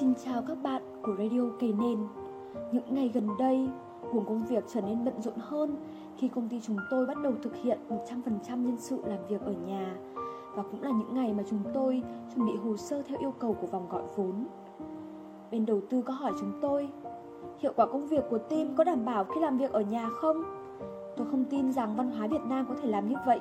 Xin 0.00 0.14
chào 0.24 0.42
các 0.48 0.54
bạn 0.62 0.82
của 1.02 1.16
Radio 1.18 1.40
Kề 1.60 1.66
Nền 1.66 1.98
Những 2.72 2.94
ngày 2.94 3.10
gần 3.14 3.28
đây, 3.38 3.68
nguồn 4.12 4.24
công 4.24 4.46
việc 4.46 4.64
trở 4.74 4.80
nên 4.80 5.04
bận 5.04 5.22
rộn 5.22 5.34
hơn 5.38 5.76
khi 6.16 6.28
công 6.28 6.48
ty 6.48 6.60
chúng 6.60 6.76
tôi 6.90 7.06
bắt 7.06 7.16
đầu 7.22 7.32
thực 7.42 7.56
hiện 7.56 7.78
100% 7.88 8.30
nhân 8.48 8.76
sự 8.78 9.02
làm 9.06 9.18
việc 9.28 9.40
ở 9.40 9.52
nhà 9.52 9.96
và 10.54 10.62
cũng 10.62 10.82
là 10.82 10.90
những 10.90 11.14
ngày 11.14 11.32
mà 11.32 11.42
chúng 11.50 11.60
tôi 11.74 12.02
chuẩn 12.34 12.46
bị 12.46 12.52
hồ 12.56 12.76
sơ 12.76 13.02
theo 13.02 13.18
yêu 13.18 13.34
cầu 13.38 13.56
của 13.60 13.66
vòng 13.66 13.86
gọi 13.90 14.02
vốn. 14.16 14.46
Bên 15.50 15.66
đầu 15.66 15.80
tư 15.90 16.02
có 16.02 16.12
hỏi 16.12 16.32
chúng 16.40 16.52
tôi 16.60 16.88
Hiệu 17.58 17.72
quả 17.76 17.86
công 17.86 18.06
việc 18.06 18.24
của 18.30 18.38
team 18.38 18.74
có 18.76 18.84
đảm 18.84 19.04
bảo 19.04 19.24
khi 19.24 19.40
làm 19.40 19.58
việc 19.58 19.72
ở 19.72 19.80
nhà 19.80 20.08
không? 20.20 20.42
Tôi 21.16 21.26
không 21.30 21.44
tin 21.44 21.72
rằng 21.72 21.96
văn 21.96 22.10
hóa 22.10 22.26
Việt 22.26 22.42
Nam 22.48 22.66
có 22.68 22.74
thể 22.82 22.88
làm 22.88 23.08
như 23.08 23.16
vậy 23.26 23.40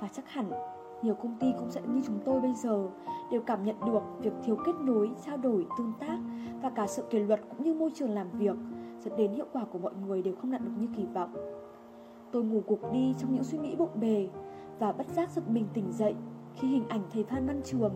Và 0.00 0.08
chắc 0.12 0.28
hẳn 0.28 0.50
nhiều 1.02 1.14
công 1.14 1.36
ty 1.40 1.52
cũng 1.58 1.70
sẽ 1.70 1.80
như 1.86 2.00
chúng 2.06 2.18
tôi 2.24 2.40
bây 2.40 2.54
giờ 2.54 2.88
đều 3.30 3.40
cảm 3.40 3.64
nhận 3.64 3.76
được 3.86 4.02
việc 4.20 4.32
thiếu 4.44 4.56
kết 4.66 4.72
nối, 4.80 5.10
trao 5.26 5.36
đổi, 5.36 5.66
tương 5.78 5.92
tác 6.00 6.18
và 6.62 6.70
cả 6.70 6.86
sự 6.86 7.02
kỷ 7.10 7.18
luật 7.18 7.40
cũng 7.48 7.64
như 7.64 7.74
môi 7.74 7.90
trường 7.94 8.10
làm 8.10 8.30
việc 8.30 8.56
dẫn 9.00 9.16
đến 9.16 9.32
hiệu 9.32 9.46
quả 9.52 9.64
của 9.64 9.78
mọi 9.78 9.92
người 10.06 10.22
đều 10.22 10.34
không 10.34 10.50
đạt 10.50 10.60
được 10.60 10.70
như 10.78 10.86
kỳ 10.96 11.04
vọng. 11.14 11.34
Tôi 12.32 12.44
ngủ 12.44 12.62
gục 12.66 12.92
đi 12.92 13.14
trong 13.18 13.34
những 13.34 13.44
suy 13.44 13.58
nghĩ 13.58 13.76
bộn 13.76 13.88
bề 14.00 14.28
và 14.78 14.92
bất 14.92 15.08
giác 15.08 15.30
giật 15.30 15.48
mình 15.48 15.66
tỉnh 15.74 15.92
dậy 15.92 16.14
khi 16.54 16.68
hình 16.68 16.88
ảnh 16.88 17.02
thầy 17.12 17.24
Phan 17.24 17.46
Văn 17.46 17.60
Trường 17.64 17.94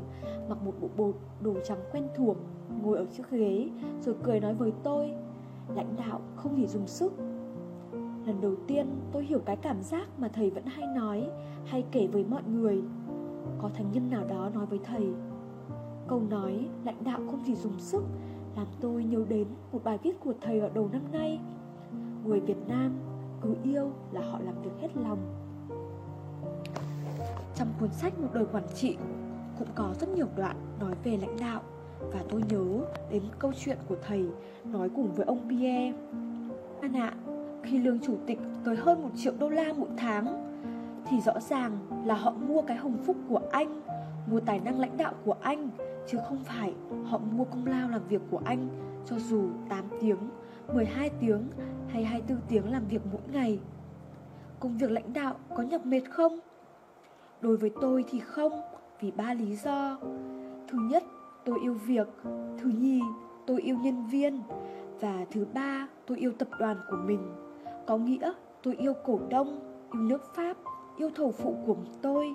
mặc 0.49 0.59
một 0.65 0.73
bộ 0.81 0.89
bột 0.97 1.15
đồ 1.41 1.55
trắng 1.65 1.79
quen 1.93 2.09
thuộc 2.17 2.37
ngồi 2.83 2.99
ở 2.99 3.07
chiếc 3.17 3.31
ghế 3.31 3.69
rồi 4.01 4.15
cười 4.23 4.41
nói 4.41 4.55
với 4.55 4.73
tôi 4.83 5.11
lãnh 5.75 5.97
đạo 5.97 6.21
không 6.37 6.53
chỉ 6.57 6.67
dùng 6.67 6.87
sức 6.87 7.13
lần 8.27 8.41
đầu 8.41 8.55
tiên 8.67 8.87
tôi 9.13 9.25
hiểu 9.25 9.39
cái 9.39 9.57
cảm 9.57 9.83
giác 9.83 10.09
mà 10.19 10.29
thầy 10.29 10.51
vẫn 10.51 10.65
hay 10.67 10.87
nói 10.97 11.29
hay 11.67 11.85
kể 11.93 12.07
với 12.07 12.25
mọi 12.25 12.43
người. 12.43 12.83
Có 13.59 13.71
thánh 13.75 13.93
nhân 13.93 14.11
nào 14.11 14.25
đó 14.29 14.51
nói 14.55 14.67
với 14.67 14.79
thầy 14.85 15.07
câu 16.09 16.21
nói 16.31 16.69
lãnh 16.85 17.05
đạo 17.05 17.21
không 17.27 17.43
chỉ 17.47 17.55
dùng 17.55 17.79
sức 17.79 18.03
làm 18.57 18.67
tôi 18.81 19.05
nhớ 19.05 19.25
đến 19.29 19.47
một 19.73 19.85
bài 19.85 19.99
viết 20.03 20.21
của 20.21 20.33
thầy 20.41 20.61
ở 20.61 20.71
đầu 20.75 20.89
năm 20.93 21.03
nay. 21.13 21.41
Người 22.25 22.41
việt 22.41 22.69
nam 22.69 22.99
cứ 23.41 23.55
yêu 23.63 23.91
là 24.13 24.21
họ 24.21 24.39
làm 24.39 24.63
việc 24.63 24.71
hết 24.81 24.89
lòng. 24.97 25.19
Trong 27.55 27.69
cuốn 27.81 27.91
sách 27.93 28.19
một 28.19 28.29
đời 28.35 28.45
quản 28.53 28.65
trị 28.75 28.97
cũng 29.59 29.69
có 29.75 29.95
rất 30.01 30.09
nhiều 30.09 30.27
đoạn 30.37 30.57
nói 30.81 30.95
về 31.05 31.17
lãnh 31.17 31.37
đạo 31.41 31.63
và 32.13 32.25
tôi 32.29 32.43
nhớ 32.49 32.65
đến 33.11 33.23
câu 33.39 33.53
chuyện 33.59 33.79
của 33.89 33.97
thầy 34.07 34.27
nói 34.65 34.89
cùng 34.97 35.13
với 35.15 35.27
ông 35.27 35.49
Pierre. 35.49 35.99
Anh 36.81 36.93
ạ, 36.97 37.15
khi 37.67 37.79
lương 37.79 38.01
chủ 38.01 38.17
tịch 38.27 38.39
tới 38.65 38.77
hơn 38.77 39.03
một 39.03 39.11
triệu 39.17 39.33
đô 39.39 39.49
la 39.49 39.73
mỗi 39.77 39.89
tháng 39.97 40.27
Thì 41.07 41.21
rõ 41.21 41.41
ràng 41.41 41.79
là 42.05 42.15
họ 42.15 42.31
mua 42.31 42.63
cái 42.63 42.77
hồng 42.77 42.97
phúc 43.07 43.17
của 43.29 43.41
anh 43.53 43.81
Mua 44.31 44.41
tài 44.41 44.61
năng 44.61 44.81
lãnh 44.81 44.97
đạo 44.97 45.13
của 45.25 45.37
anh 45.41 45.71
Chứ 46.07 46.19
không 46.29 46.45
phải 46.45 46.73
họ 47.05 47.19
mua 47.19 47.45
công 47.45 47.67
lao 47.67 47.89
làm 47.89 48.01
việc 48.09 48.23
của 48.31 48.41
anh 48.45 48.69
Cho 49.07 49.17
dù 49.19 49.49
8 49.69 49.85
tiếng, 50.01 50.19
12 50.75 51.11
tiếng 51.21 51.43
hay 51.89 52.05
24 52.05 52.39
tiếng 52.49 52.73
làm 52.73 52.87
việc 52.89 53.01
mỗi 53.13 53.23
ngày. 53.33 53.59
Công 54.61 54.79
việc 54.79 54.91
lãnh 54.91 55.13
đạo 55.13 55.37
có 55.57 55.63
nhọc 55.63 55.87
mệt 55.87 56.03
không? 56.11 56.39
Đối 57.41 57.57
với 57.57 57.71
tôi 57.81 58.05
thì 58.11 58.21
không 58.21 58.61
Vì 59.01 59.11
ba 59.11 59.35
lý 59.35 59.57
do. 59.57 59.99
Thứ 60.69 60.79
nhất 60.91 61.05
tôi 61.45 61.59
yêu 61.63 61.75
việc. 61.75 62.09
Thứ 62.59 62.71
nhì 62.79 63.01
tôi 63.47 63.61
yêu 63.61 63.77
nhân 63.77 64.07
viên. 64.07 64.43
Và 65.01 65.25
thứ 65.31 65.47
ba 65.55 65.89
tôi 66.07 66.19
yêu 66.19 66.33
tập 66.39 66.49
đoàn 66.59 66.77
của 66.91 66.97
mình 66.97 67.21
có 67.87 67.97
nghĩa 67.97 68.33
tôi 68.63 68.77
yêu 68.77 68.95
cổ 69.05 69.21
đông 69.29 69.61
yêu 69.93 70.03
nước 70.03 70.35
pháp 70.35 70.57
yêu 70.97 71.11
thầu 71.15 71.33
phụ 71.33 71.57
của 71.67 71.77
tôi 72.03 72.35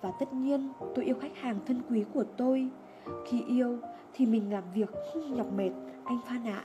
và 0.00 0.12
tất 0.20 0.32
nhiên 0.32 0.72
tôi 0.94 1.04
yêu 1.04 1.16
khách 1.20 1.36
hàng 1.36 1.58
thân 1.66 1.82
quý 1.90 2.04
của 2.14 2.24
tôi 2.36 2.68
khi 3.26 3.42
yêu 3.46 3.78
thì 4.12 4.26
mình 4.26 4.52
làm 4.52 4.64
việc 4.74 4.90
không 5.12 5.34
nhọc 5.34 5.46
mệt 5.56 5.70
anh 6.04 6.20
Phan 6.26 6.44
ạ 6.44 6.64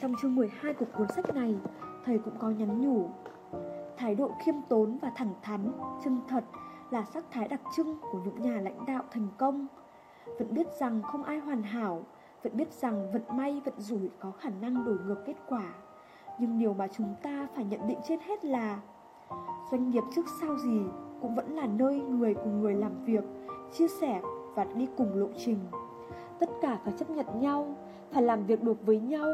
Trong 0.00 0.14
chương 0.22 0.34
12 0.34 0.74
của 0.74 0.86
cuốn 0.96 1.08
sách 1.08 1.34
này 1.34 1.54
Thầy 2.04 2.18
cũng 2.18 2.34
có 2.38 2.50
nhắn 2.50 2.80
nhủ 2.80 3.08
Thái 3.98 4.14
độ 4.14 4.30
khiêm 4.44 4.54
tốn 4.68 4.98
và 5.02 5.12
thẳng 5.16 5.34
thắn, 5.42 5.72
chân 6.04 6.20
thật 6.28 6.44
là 6.90 7.04
sắc 7.04 7.24
thái 7.30 7.48
đặc 7.48 7.60
trưng 7.76 7.98
của 8.12 8.20
những 8.24 8.42
nhà 8.42 8.60
lãnh 8.60 8.86
đạo 8.86 9.02
thành 9.10 9.28
công. 9.38 9.66
Vẫn 10.38 10.54
biết 10.54 10.66
rằng 10.80 11.02
không 11.02 11.22
ai 11.22 11.38
hoàn 11.38 11.62
hảo, 11.62 12.04
vẫn 12.42 12.56
biết 12.56 12.72
rằng 12.72 13.12
vận 13.12 13.22
may 13.36 13.62
vận 13.64 13.74
rủi 13.78 14.10
có 14.20 14.30
khả 14.30 14.50
năng 14.60 14.84
đổi 14.84 14.98
ngược 15.06 15.22
kết 15.26 15.36
quả. 15.48 15.74
Nhưng 16.38 16.58
điều 16.58 16.74
mà 16.74 16.86
chúng 16.88 17.14
ta 17.22 17.48
phải 17.54 17.64
nhận 17.64 17.86
định 17.86 17.98
trên 18.08 18.20
hết 18.20 18.44
là 18.44 18.80
doanh 19.70 19.90
nghiệp 19.90 20.02
trước 20.14 20.26
sau 20.40 20.56
gì 20.56 20.80
cũng 21.22 21.34
vẫn 21.34 21.56
là 21.56 21.66
nơi 21.66 22.00
người 22.00 22.34
cùng 22.34 22.60
người 22.60 22.74
làm 22.74 23.04
việc, 23.04 23.24
chia 23.72 23.88
sẻ 24.00 24.20
và 24.54 24.64
đi 24.64 24.88
cùng 24.96 25.14
lộ 25.14 25.28
trình. 25.36 25.58
Tất 26.38 26.50
cả 26.62 26.78
phải 26.84 26.92
chấp 26.98 27.10
nhận 27.10 27.26
nhau, 27.40 27.76
phải 28.10 28.22
làm 28.22 28.46
việc 28.46 28.62
được 28.62 28.86
với 28.86 29.00
nhau, 29.00 29.26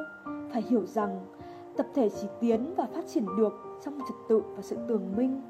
phải 0.52 0.62
hiểu 0.62 0.86
rằng 0.86 1.20
tập 1.76 1.86
thể 1.94 2.08
chỉ 2.08 2.28
tiến 2.40 2.74
và 2.76 2.86
phát 2.94 3.06
triển 3.06 3.26
được 3.36 3.52
trong 3.84 3.98
trật 3.98 4.16
tự 4.28 4.42
và 4.56 4.62
sự 4.62 4.76
tường 4.88 5.12
minh. 5.16 5.40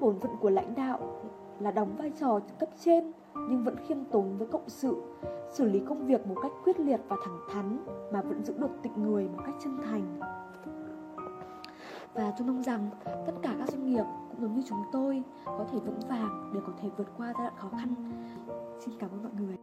Bổn 0.00 0.18
phận 0.18 0.30
của 0.40 0.50
lãnh 0.50 0.74
đạo 0.74 0.98
là 1.60 1.70
đóng 1.70 1.96
vai 1.98 2.12
trò 2.20 2.40
cấp 2.60 2.68
trên 2.84 3.12
nhưng 3.34 3.64
vẫn 3.64 3.76
khiêm 3.88 4.04
tốn 4.04 4.36
với 4.38 4.46
cộng 4.46 4.68
sự, 4.68 5.02
xử 5.48 5.64
lý 5.64 5.80
công 5.88 6.06
việc 6.06 6.26
một 6.26 6.36
cách 6.42 6.52
quyết 6.64 6.80
liệt 6.80 7.00
và 7.08 7.16
thẳng 7.24 7.38
thắn 7.52 7.78
mà 8.12 8.22
vẫn 8.22 8.44
giữ 8.44 8.54
được 8.58 8.70
tịnh 8.82 9.02
người 9.02 9.28
một 9.28 9.42
cách 9.46 9.54
chân 9.64 9.78
thành. 9.84 10.20
Và 12.14 12.32
tôi 12.38 12.46
mong 12.46 12.62
rằng 12.62 12.90
tất 13.04 13.32
cả 13.42 13.54
các 13.58 13.68
doanh 13.68 13.86
nghiệp 13.86 14.04
cũng 14.30 14.40
giống 14.40 14.56
như 14.56 14.62
chúng 14.68 14.82
tôi 14.92 15.22
có 15.44 15.66
thể 15.72 15.78
vững 15.78 16.00
vàng 16.08 16.50
để 16.54 16.60
có 16.66 16.72
thể 16.82 16.88
vượt 16.96 17.08
qua 17.16 17.26
giai 17.26 17.46
đoạn 17.46 17.54
khó 17.56 17.68
khăn. 17.68 17.94
Xin 18.80 18.94
cảm 18.98 19.10
ơn 19.10 19.22
mọi 19.22 19.32
người. 19.38 19.56